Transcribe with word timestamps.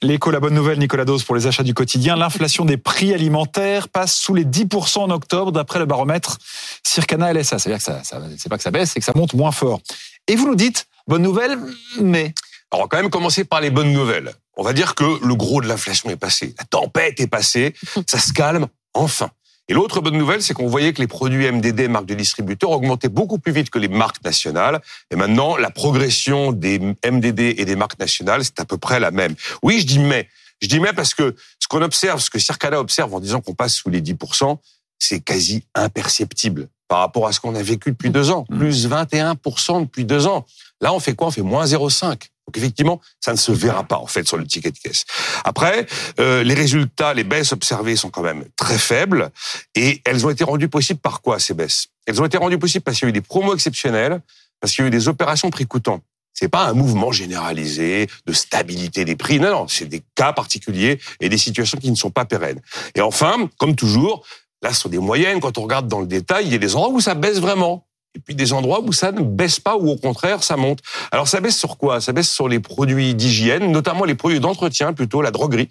L'écho, 0.00 0.30
la 0.30 0.38
bonne 0.38 0.54
nouvelle, 0.54 0.78
Nicolas 0.78 1.04
Dose, 1.04 1.24
pour 1.24 1.34
les 1.34 1.48
achats 1.48 1.64
du 1.64 1.74
quotidien. 1.74 2.14
L'inflation 2.14 2.64
des 2.64 2.76
prix 2.76 3.12
alimentaires 3.12 3.88
passe 3.88 4.14
sous 4.14 4.32
les 4.32 4.44
10% 4.44 4.98
en 4.98 5.10
octobre, 5.10 5.50
d'après 5.50 5.80
le 5.80 5.86
baromètre 5.86 6.38
Circana 6.84 7.32
LSA. 7.32 7.58
C'est-à-dire 7.58 7.78
que 7.78 7.84
ça, 7.84 8.04
ça 8.04 8.22
c'est 8.36 8.48
pas 8.48 8.58
que 8.58 8.62
ça 8.62 8.70
baisse, 8.70 8.92
c'est 8.92 9.00
que 9.00 9.04
ça 9.04 9.12
monte 9.16 9.34
moins 9.34 9.50
fort. 9.50 9.80
Et 10.28 10.36
vous 10.36 10.46
nous 10.46 10.54
dites, 10.54 10.86
bonne 11.08 11.22
nouvelle, 11.22 11.58
mais. 12.00 12.32
Alors, 12.70 12.82
on 12.82 12.82
va 12.82 12.86
quand 12.88 12.98
même 12.98 13.10
commencer 13.10 13.42
par 13.44 13.60
les 13.60 13.70
bonnes 13.70 13.92
nouvelles. 13.92 14.34
On 14.56 14.62
va 14.62 14.72
dire 14.72 14.94
que 14.94 15.24
le 15.24 15.34
gros 15.34 15.60
de 15.60 15.66
l'inflation 15.66 16.10
est 16.10 16.16
passé. 16.16 16.54
La 16.58 16.64
tempête 16.64 17.18
est 17.18 17.26
passée. 17.26 17.74
Ça 18.06 18.20
se 18.20 18.32
calme, 18.32 18.68
enfin. 18.94 19.30
Et 19.70 19.74
l'autre 19.74 20.00
bonne 20.00 20.16
nouvelle, 20.16 20.42
c'est 20.42 20.54
qu'on 20.54 20.66
voyait 20.66 20.94
que 20.94 21.00
les 21.02 21.06
produits 21.06 21.50
MDD, 21.50 21.88
marques 21.88 22.06
de 22.06 22.14
distributeurs, 22.14 22.70
augmentaient 22.70 23.10
beaucoup 23.10 23.38
plus 23.38 23.52
vite 23.52 23.68
que 23.68 23.78
les 23.78 23.88
marques 23.88 24.24
nationales. 24.24 24.80
Et 25.10 25.16
maintenant, 25.16 25.56
la 25.56 25.70
progression 25.70 26.52
des 26.52 26.78
MDD 26.78 27.40
et 27.58 27.64
des 27.66 27.76
marques 27.76 27.98
nationales, 27.98 28.44
c'est 28.44 28.60
à 28.60 28.64
peu 28.64 28.78
près 28.78 28.98
la 28.98 29.10
même. 29.10 29.34
Oui, 29.62 29.80
je 29.80 29.86
dis 29.86 29.98
mais. 29.98 30.28
Je 30.62 30.68
dis 30.68 30.80
mais 30.80 30.92
parce 30.92 31.14
que 31.14 31.36
ce 31.60 31.68
qu'on 31.68 31.82
observe, 31.82 32.20
ce 32.20 32.30
que 32.30 32.38
Circana 32.38 32.80
observe 32.80 33.14
en 33.14 33.20
disant 33.20 33.40
qu'on 33.40 33.54
passe 33.54 33.74
sous 33.74 33.90
les 33.90 34.00
10%, 34.00 34.56
c'est 34.98 35.20
quasi 35.20 35.64
imperceptible 35.74 36.68
par 36.88 37.00
rapport 37.00 37.26
à 37.28 37.32
ce 37.32 37.38
qu'on 37.38 37.54
a 37.54 37.62
vécu 37.62 37.90
depuis 37.90 38.10
deux 38.10 38.30
ans. 38.30 38.46
Mmh. 38.48 38.58
Plus 38.58 38.88
21% 38.88 39.82
depuis 39.82 40.04
deux 40.04 40.26
ans. 40.26 40.46
Là, 40.80 40.94
on 40.94 41.00
fait 41.00 41.14
quoi? 41.14 41.28
On 41.28 41.30
fait 41.30 41.42
moins 41.42 41.66
0,5. 41.66 42.28
Donc 42.48 42.56
effectivement, 42.56 42.98
ça 43.20 43.32
ne 43.32 43.36
se 43.36 43.52
verra 43.52 43.84
pas 43.84 43.98
en 43.98 44.06
fait 44.06 44.26
sur 44.26 44.38
le 44.38 44.46
ticket 44.46 44.70
de 44.70 44.78
caisse. 44.78 45.04
Après, 45.44 45.86
euh, 46.18 46.42
les 46.42 46.54
résultats, 46.54 47.12
les 47.12 47.22
baisses 47.22 47.52
observées 47.52 47.94
sont 47.94 48.08
quand 48.08 48.22
même 48.22 48.46
très 48.56 48.78
faibles 48.78 49.30
et 49.74 50.00
elles 50.06 50.24
ont 50.24 50.30
été 50.30 50.44
rendues 50.44 50.70
possibles 50.70 50.98
par 50.98 51.20
quoi 51.20 51.38
ces 51.38 51.52
baisses? 51.52 51.88
Elles 52.06 52.22
ont 52.22 52.24
été 52.24 52.38
rendues 52.38 52.58
possibles 52.58 52.82
parce 52.82 52.96
qu'il 52.96 53.04
y 53.04 53.08
a 53.08 53.10
eu 53.10 53.12
des 53.12 53.20
promos 53.20 53.52
exceptionnels, 53.52 54.22
parce 54.60 54.72
qu'il 54.72 54.82
y 54.82 54.86
a 54.86 54.88
eu 54.88 54.90
des 54.90 55.08
opérations 55.08 55.50
prix 55.50 55.66
coûtants. 55.66 56.00
C'est 56.32 56.48
pas 56.48 56.66
un 56.68 56.72
mouvement 56.72 57.12
généralisé 57.12 58.08
de 58.24 58.32
stabilité 58.32 59.04
des 59.04 59.14
prix. 59.14 59.40
Non, 59.40 59.50
non, 59.50 59.68
c'est 59.68 59.84
des 59.84 60.02
cas 60.14 60.32
particuliers 60.32 60.98
et 61.20 61.28
des 61.28 61.36
situations 61.36 61.76
qui 61.76 61.90
ne 61.90 61.96
sont 61.96 62.10
pas 62.10 62.24
pérennes. 62.24 62.62
Et 62.94 63.02
enfin, 63.02 63.50
comme 63.58 63.76
toujours, 63.76 64.24
là, 64.62 64.72
ce 64.72 64.80
sont 64.80 64.88
des 64.88 64.98
moyennes. 64.98 65.40
Quand 65.40 65.58
on 65.58 65.62
regarde 65.64 65.86
dans 65.86 66.00
le 66.00 66.06
détail, 66.06 66.46
il 66.46 66.52
y 66.52 66.54
a 66.54 66.58
des 66.58 66.76
endroits 66.76 66.94
où 66.94 67.00
ça 67.00 67.14
baisse 67.14 67.40
vraiment 67.40 67.87
et 68.18 68.20
puis 68.20 68.34
des 68.34 68.52
endroits 68.52 68.80
où 68.82 68.92
ça 68.92 69.12
ne 69.12 69.22
baisse 69.22 69.60
pas 69.60 69.76
ou 69.76 69.90
au 69.90 69.96
contraire 69.96 70.42
ça 70.42 70.56
monte. 70.56 70.80
Alors 71.12 71.28
ça 71.28 71.40
baisse 71.40 71.56
sur 71.56 71.78
quoi? 71.78 72.00
Ça 72.00 72.12
baisse 72.12 72.28
sur 72.28 72.48
les 72.48 72.60
produits 72.60 73.14
d'hygiène, 73.14 73.70
notamment 73.70 74.04
les 74.04 74.14
produits 74.14 74.40
d'entretien, 74.40 74.92
plutôt 74.92 75.22
la 75.22 75.30
droguerie. 75.30 75.68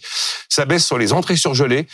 Ça 0.50 0.66
baisse 0.66 0.86
sur 0.86 0.98
les 0.98 1.14
entrées 1.14 1.36
surgelées. 1.36 1.88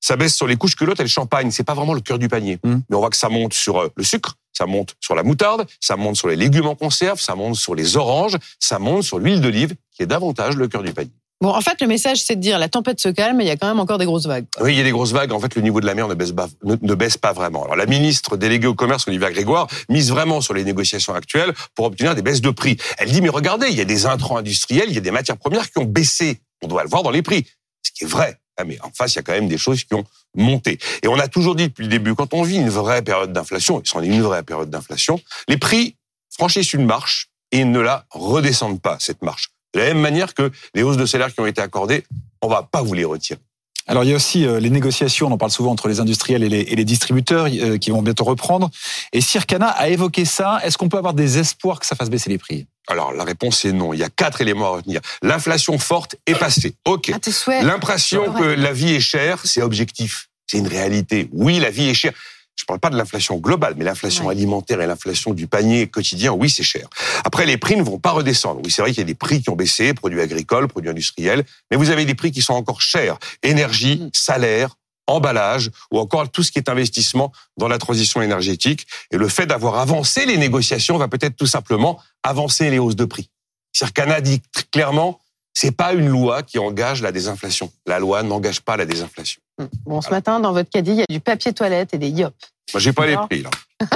Ça 0.00 0.16
baisse 0.16 0.34
sur 0.34 0.46
les 0.46 0.56
couches 0.56 0.76
culottes 0.76 1.00
et 1.00 1.02
le 1.02 1.08
champagne. 1.08 1.50
C'est 1.50 1.64
pas 1.64 1.74
vraiment 1.74 1.92
le 1.92 2.00
cœur 2.00 2.18
du 2.18 2.28
panier. 2.28 2.58
Mmh. 2.62 2.76
Mais 2.88 2.96
on 2.96 3.00
voit 3.00 3.10
que 3.10 3.16
ça 3.16 3.28
monte 3.28 3.52
sur 3.52 3.80
euh, 3.80 3.88
le 3.96 4.04
sucre, 4.04 4.36
ça 4.52 4.64
monte 4.64 4.94
sur 5.00 5.16
la 5.16 5.24
moutarde, 5.24 5.66
ça 5.80 5.96
monte 5.96 6.16
sur 6.16 6.28
les 6.28 6.36
légumes 6.36 6.66
en 6.66 6.76
conserve, 6.76 7.20
ça 7.20 7.34
monte 7.34 7.56
sur 7.56 7.74
les 7.74 7.96
oranges, 7.96 8.36
ça 8.60 8.78
monte 8.78 9.02
sur 9.02 9.18
l'huile 9.18 9.40
d'olive, 9.40 9.74
qui 9.92 10.04
est 10.04 10.06
davantage 10.06 10.56
le 10.56 10.68
cœur 10.68 10.84
du 10.84 10.92
panier. 10.92 11.10
Bon, 11.40 11.50
en 11.50 11.60
fait, 11.60 11.80
le 11.80 11.86
message, 11.86 12.20
c'est 12.24 12.34
de 12.34 12.40
dire 12.40 12.58
la 12.58 12.68
tempête 12.68 12.98
se 12.98 13.08
calme, 13.08 13.36
mais 13.36 13.44
il 13.44 13.46
y 13.46 13.50
a 13.50 13.56
quand 13.56 13.68
même 13.68 13.78
encore 13.78 13.98
des 13.98 14.06
grosses 14.06 14.26
vagues. 14.26 14.46
Oui, 14.60 14.72
il 14.74 14.78
y 14.78 14.80
a 14.80 14.84
des 14.84 14.90
grosses 14.90 15.12
vagues. 15.12 15.30
En 15.32 15.38
fait, 15.38 15.54
le 15.54 15.62
niveau 15.62 15.80
de 15.80 15.86
la 15.86 15.94
mer 15.94 16.08
ne 16.08 16.14
baisse 16.14 16.32
pas, 16.32 16.48
ne, 16.64 16.94
baisse 16.94 17.16
pas 17.16 17.32
vraiment. 17.32 17.62
Alors, 17.62 17.76
la 17.76 17.86
ministre 17.86 18.36
déléguée 18.36 18.66
au 18.66 18.74
commerce, 18.74 19.06
Olivia 19.06 19.30
Grégoire, 19.30 19.68
mise 19.88 20.10
vraiment 20.10 20.40
sur 20.40 20.52
les 20.52 20.64
négociations 20.64 21.14
actuelles 21.14 21.54
pour 21.76 21.84
obtenir 21.84 22.16
des 22.16 22.22
baisses 22.22 22.40
de 22.40 22.50
prix. 22.50 22.76
Elle 22.98 23.12
dit, 23.12 23.20
mais 23.20 23.28
regardez, 23.28 23.68
il 23.68 23.76
y 23.76 23.80
a 23.80 23.84
des 23.84 24.06
intrants 24.06 24.36
industriels, 24.36 24.86
il 24.88 24.94
y 24.94 24.98
a 24.98 25.00
des 25.00 25.12
matières 25.12 25.36
premières 25.36 25.70
qui 25.70 25.78
ont 25.78 25.84
baissé. 25.84 26.40
On 26.60 26.66
doit 26.66 26.82
le 26.82 26.88
voir 26.88 27.04
dans 27.04 27.12
les 27.12 27.22
prix. 27.22 27.46
Ce 27.84 27.92
qui 27.92 28.02
est 28.02 28.08
vrai. 28.08 28.36
Ah, 28.56 28.64
mais 28.64 28.80
en 28.82 28.90
face, 28.90 29.14
il 29.14 29.16
y 29.16 29.20
a 29.20 29.22
quand 29.22 29.32
même 29.32 29.46
des 29.46 29.58
choses 29.58 29.84
qui 29.84 29.94
ont 29.94 30.04
monté. 30.34 30.80
Et 31.04 31.06
on 31.06 31.20
a 31.20 31.28
toujours 31.28 31.54
dit 31.54 31.68
depuis 31.68 31.84
le 31.84 31.88
début, 31.88 32.16
quand 32.16 32.34
on 32.34 32.42
vit 32.42 32.56
une 32.56 32.70
vraie 32.70 33.02
période 33.02 33.32
d'inflation, 33.32 33.78
et 33.78 33.82
c'en 33.84 34.02
est 34.02 34.08
une 34.08 34.22
vraie 34.22 34.42
période 34.42 34.70
d'inflation, 34.70 35.20
les 35.46 35.56
prix 35.56 35.94
franchissent 36.30 36.72
une 36.72 36.84
marche 36.84 37.28
et 37.52 37.64
ne 37.64 37.78
la 37.78 38.06
redescendent 38.10 38.82
pas, 38.82 38.96
cette 38.98 39.22
marche. 39.22 39.50
De 39.74 39.80
la 39.80 39.86
même 39.86 40.00
manière 40.00 40.34
que 40.34 40.50
les 40.74 40.82
hausses 40.82 40.96
de 40.96 41.06
salaire 41.06 41.32
qui 41.32 41.40
ont 41.40 41.46
été 41.46 41.60
accordées, 41.60 42.04
on 42.42 42.48
va 42.48 42.62
pas 42.62 42.82
vous 42.82 42.94
les 42.94 43.04
retirer. 43.04 43.40
Alors 43.88 44.04
il 44.04 44.10
y 44.10 44.12
a 44.12 44.16
aussi 44.16 44.46
euh, 44.46 44.60
les 44.60 44.68
négociations, 44.68 45.28
on 45.28 45.32
en 45.32 45.38
parle 45.38 45.50
souvent 45.50 45.72
entre 45.72 45.88
les 45.88 45.98
industriels 45.98 46.44
et 46.44 46.48
les, 46.48 46.84
distributeurs 46.84 47.46
euh, 47.46 47.78
qui 47.78 47.90
vont 47.90 48.02
bientôt 48.02 48.24
reprendre. 48.24 48.70
Et 49.14 49.22
Circana 49.22 49.68
a 49.68 49.88
évoqué 49.88 50.26
ça. 50.26 50.60
Est-ce 50.62 50.76
qu'on 50.76 50.90
peut 50.90 50.98
avoir 50.98 51.14
des 51.14 51.38
espoirs 51.38 51.80
que 51.80 51.86
ça 51.86 51.96
fasse 51.96 52.10
baisser 52.10 52.28
les 52.28 52.36
prix? 52.36 52.66
Alors 52.86 53.12
la 53.14 53.24
réponse 53.24 53.64
est 53.64 53.72
non. 53.72 53.94
Il 53.94 54.00
y 54.00 54.04
a 54.04 54.10
quatre 54.10 54.42
éléments 54.42 54.66
à 54.66 54.76
retenir. 54.76 55.00
L'inflation 55.22 55.78
forte 55.78 56.16
est 56.26 56.34
passée. 56.34 56.74
Ok. 56.84 57.10
Ah, 57.14 57.62
L'impression 57.62 58.32
que 58.34 58.44
la 58.44 58.72
vie 58.72 58.94
est 58.94 59.00
chère, 59.00 59.40
c'est 59.44 59.62
objectif. 59.62 60.28
C'est 60.46 60.58
une 60.58 60.68
réalité. 60.68 61.28
Oui, 61.32 61.58
la 61.58 61.70
vie 61.70 61.88
est 61.88 61.94
chère. 61.94 62.12
Je 62.58 62.64
parle 62.64 62.80
pas 62.80 62.90
de 62.90 62.96
l'inflation 62.96 63.36
globale, 63.36 63.74
mais 63.76 63.84
l'inflation 63.84 64.28
alimentaire 64.28 64.80
et 64.80 64.86
l'inflation 64.86 65.32
du 65.32 65.46
panier 65.46 65.86
quotidien, 65.86 66.32
oui, 66.32 66.50
c'est 66.50 66.64
cher. 66.64 66.88
Après, 67.24 67.46
les 67.46 67.56
prix 67.56 67.76
ne 67.76 67.82
vont 67.82 68.00
pas 68.00 68.10
redescendre. 68.10 68.60
Oui, 68.64 68.70
c'est 68.70 68.82
vrai 68.82 68.90
qu'il 68.90 68.98
y 68.98 69.02
a 69.02 69.06
des 69.06 69.14
prix 69.14 69.40
qui 69.40 69.50
ont 69.50 69.56
baissé, 69.56 69.94
produits 69.94 70.20
agricoles, 70.20 70.66
produits 70.66 70.90
industriels, 70.90 71.44
mais 71.70 71.76
vous 71.76 71.90
avez 71.90 72.04
des 72.04 72.16
prix 72.16 72.32
qui 72.32 72.42
sont 72.42 72.54
encore 72.54 72.80
chers. 72.80 73.16
Énergie, 73.44 74.00
mm. 74.00 74.10
salaire, 74.12 74.74
emballage 75.06 75.70
ou 75.90 75.98
encore 75.98 76.30
tout 76.30 76.42
ce 76.42 76.52
qui 76.52 76.58
est 76.58 76.68
investissement 76.68 77.32
dans 77.56 77.68
la 77.68 77.78
transition 77.78 78.22
énergétique. 78.22 78.86
Et 79.10 79.16
le 79.16 79.28
fait 79.28 79.46
d'avoir 79.46 79.76
avancé 79.76 80.26
les 80.26 80.36
négociations 80.36 80.98
va 80.98 81.08
peut-être 81.08 81.36
tout 81.36 81.46
simplement 81.46 82.00
avancer 82.22 82.70
les 82.70 82.78
hausses 82.78 82.96
de 82.96 83.04
prix. 83.04 83.30
Circana 83.72 84.20
dit 84.20 84.42
clairement, 84.72 85.20
c'est 85.54 85.72
pas 85.72 85.92
une 85.92 86.08
loi 86.08 86.42
qui 86.42 86.58
engage 86.58 87.02
la 87.02 87.12
désinflation. 87.12 87.72
La 87.86 87.98
loi 87.98 88.22
n'engage 88.22 88.60
pas 88.60 88.76
la 88.76 88.84
désinflation. 88.84 89.40
Bon, 89.86 90.00
ce 90.00 90.10
matin, 90.10 90.40
dans 90.40 90.52
votre 90.52 90.70
caddie, 90.70 90.92
il 90.92 90.98
y 90.98 91.02
a 91.02 91.06
du 91.08 91.20
papier 91.20 91.52
toilette 91.52 91.94
et 91.94 91.98
des 91.98 92.08
yop. 92.08 92.34
Moi, 92.72 92.80
j'ai 92.80 92.92
pas 92.92 93.06
les 93.06 93.16
prix, 93.16 93.42
là. 93.42 93.50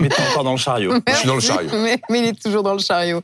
mais 0.00 0.08
t'es 0.08 0.22
encore 0.30 0.44
dans 0.44 0.52
le 0.52 0.58
chariot. 0.58 0.92
Je 1.08 1.14
suis 1.14 1.26
dans 1.26 1.36
le 1.36 1.40
chariot. 1.40 1.70
mais 2.10 2.18
il 2.18 2.24
est 2.26 2.42
toujours 2.42 2.62
dans 2.62 2.74
le 2.74 2.80
chariot. 2.80 3.22